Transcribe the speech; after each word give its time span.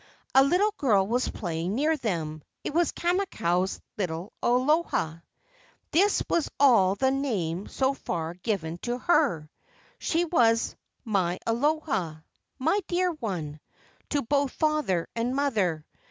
A 0.33 0.43
little 0.43 0.73
girl 0.79 1.05
was 1.05 1.29
playing 1.29 1.75
near 1.75 1.95
them. 1.95 2.41
It 2.63 2.73
was 2.73 2.91
Kamakau's 2.91 3.79
little 3.99 4.33
Aloha. 4.41 5.17
This 5.91 6.23
was 6.27 6.49
all 6.59 6.95
the 6.95 7.11
name 7.11 7.67
so 7.67 7.93
far 7.93 8.33
given 8.33 8.79
to 8.79 8.97
her. 8.97 9.47
She 9.99 10.25
was 10.25 10.75
"My 11.05 11.37
Aloha," 11.45 12.15
"my 12.57 12.79
dear 12.87 13.11
one," 13.11 13.59
to 14.09 14.23
both 14.23 14.51
father 14.53 15.07
and 15.15 15.35
mother. 15.35 15.85